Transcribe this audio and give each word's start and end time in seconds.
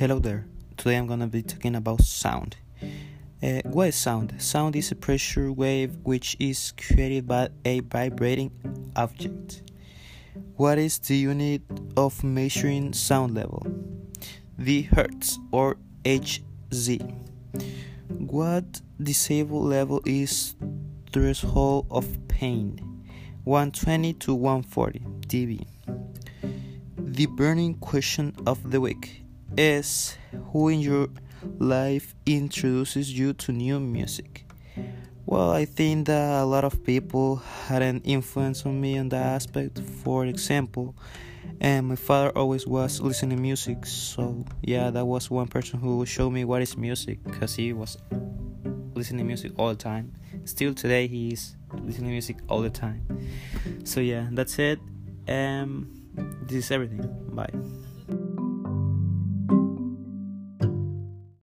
Hello 0.00 0.18
there. 0.18 0.46
Today 0.78 0.96
I'm 0.96 1.06
gonna 1.06 1.26
be 1.26 1.42
talking 1.42 1.74
about 1.74 2.00
sound. 2.00 2.56
Uh, 3.42 3.60
what 3.64 3.88
is 3.88 3.96
sound? 3.96 4.32
Sound 4.38 4.74
is 4.74 4.90
a 4.90 4.94
pressure 4.94 5.52
wave 5.52 5.94
which 6.04 6.38
is 6.40 6.72
created 6.72 7.28
by 7.28 7.50
a 7.66 7.80
vibrating 7.80 8.50
object. 8.96 9.60
What 10.56 10.78
is 10.78 10.98
the 11.00 11.18
unit 11.18 11.60
of 11.98 12.24
measuring 12.24 12.94
sound 12.94 13.34
level? 13.34 13.66
The 14.56 14.80
hertz 14.84 15.38
or 15.52 15.76
Hz. 16.02 16.98
What 18.08 18.80
decibel 18.98 19.62
level 19.62 20.00
is 20.06 20.54
threshold 21.12 21.88
of 21.90 22.06
pain? 22.26 23.04
120 23.44 24.14
to 24.14 24.34
140 24.34 25.00
dB. 25.28 25.66
The 26.96 27.26
burning 27.26 27.74
question 27.74 28.34
of 28.46 28.70
the 28.70 28.80
week 28.80 29.20
is 29.56 30.16
who 30.52 30.68
in 30.68 30.80
your 30.80 31.08
life 31.58 32.14
introduces 32.26 33.16
you 33.16 33.32
to 33.34 33.52
new 33.52 33.80
music? 33.80 34.44
Well, 35.26 35.50
I 35.50 35.64
think 35.64 36.06
that 36.08 36.42
a 36.42 36.44
lot 36.44 36.64
of 36.64 36.82
people 36.84 37.36
had 37.66 37.82
an 37.82 38.00
influence 38.04 38.66
on 38.66 38.80
me 38.80 38.98
on 38.98 39.10
that 39.10 39.26
aspect. 39.26 39.80
For 40.02 40.26
example, 40.26 40.96
and 41.60 41.88
my 41.88 41.96
father 41.96 42.30
always 42.30 42.66
was 42.66 43.00
listening 43.00 43.36
to 43.36 43.42
music, 43.42 43.86
so 43.86 44.44
yeah, 44.62 44.90
that 44.90 45.04
was 45.04 45.30
one 45.30 45.46
person 45.46 45.78
who 45.78 46.04
showed 46.06 46.30
me 46.30 46.44
what 46.44 46.62
is 46.62 46.76
music 46.76 47.22
because 47.22 47.54
he 47.54 47.72
was 47.72 47.98
listening 48.94 49.18
to 49.18 49.24
music 49.24 49.52
all 49.56 49.68
the 49.68 49.76
time. 49.76 50.12
Still 50.46 50.74
today, 50.74 51.06
he's 51.06 51.56
listening 51.74 52.08
to 52.08 52.12
music 52.12 52.38
all 52.48 52.62
the 52.62 52.70
time. 52.70 53.06
So 53.84 54.00
yeah, 54.00 54.28
that's 54.32 54.58
it. 54.58 54.80
Um, 55.28 55.90
this 56.42 56.64
is 56.64 56.70
everything. 56.70 57.06
Bye. 57.32 57.50